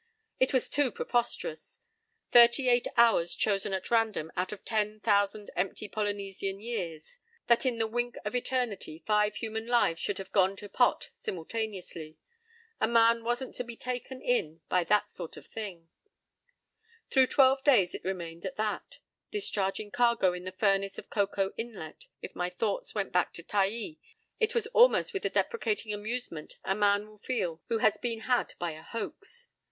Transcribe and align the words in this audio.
It 0.39 0.51
was 0.51 0.67
too 0.67 0.89
preposterous. 0.89 1.81
Thirty 2.31 2.67
eight 2.69 2.87
hours 2.97 3.35
chosen 3.35 3.71
at 3.71 3.91
random 3.91 4.31
out 4.35 4.51
of 4.51 4.65
ten 4.65 4.99
thousand 5.01 5.51
empty 5.55 5.87
Polynesian 5.87 6.59
years—that 6.59 7.67
in 7.67 7.77
that 7.77 7.87
wink 7.89 8.17
of 8.25 8.33
eternity 8.33 9.03
five 9.05 9.35
human 9.35 9.67
lives 9.67 9.99
should 9.99 10.17
have 10.17 10.31
gone 10.31 10.55
to 10.55 10.67
pot 10.67 11.11
simultaneously—a 11.13 12.87
man 12.87 13.23
wasn't 13.23 13.53
to 13.53 13.63
be 13.63 13.75
taken 13.77 14.23
in 14.23 14.61
by 14.69 14.83
that 14.85 15.11
sort 15.11 15.37
of 15.37 15.45
thing.— 15.45 15.87
Through 17.11 17.27
twelve 17.27 17.63
days 17.63 17.93
it 17.93 18.03
remained 18.03 18.43
at 18.43 18.55
that. 18.57 18.97
Discharging 19.29 19.91
cargo 19.91 20.33
in 20.33 20.45
the 20.45 20.51
furnace 20.51 20.97
of 20.97 21.11
Coco 21.11 21.53
Inlet, 21.59 22.07
if 22.23 22.33
my 22.35 22.49
thoughts 22.49 22.95
went 22.95 23.11
back 23.11 23.33
to 23.33 23.43
Taai, 23.43 23.99
it 24.39 24.55
was 24.55 24.65
almost 24.73 25.13
with 25.13 25.21
the 25.21 25.29
deprecating 25.29 25.93
amusement 25.93 26.57
a 26.63 26.73
man 26.73 27.07
will 27.07 27.19
feel 27.19 27.61
who 27.67 27.77
has 27.77 27.99
been 28.01 28.21
had 28.21 28.55
by 28.57 28.71
a 28.71 28.81
hoax. 28.81 29.47